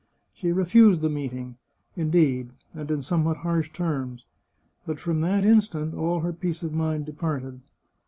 [0.33, 1.57] She refused the meeting,
[1.95, 4.25] indeed, and in somewhat harsh terms;
[4.83, 7.61] but from that instant all her peace of mind departed.